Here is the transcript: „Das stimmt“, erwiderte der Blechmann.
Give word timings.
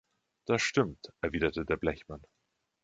„Das 0.47 0.63
stimmt“, 0.63 1.13
erwiderte 1.21 1.63
der 1.63 1.77
Blechmann. 1.77 2.23